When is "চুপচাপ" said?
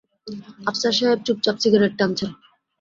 1.25-1.55